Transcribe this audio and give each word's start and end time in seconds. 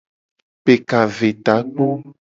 Pe 0.63 0.73
ka 0.89 1.01
ve 1.15 1.29
takpo. 1.45 1.85